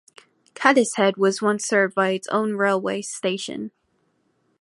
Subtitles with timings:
[0.55, 3.69] Cadishead was once served by its own railway station.